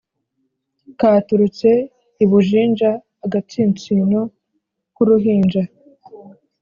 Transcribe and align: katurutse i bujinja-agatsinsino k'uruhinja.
katurutse 0.99 1.69
i 2.23 2.25
bujinja-agatsinsino 2.29 4.21
k'uruhinja. 4.95 5.63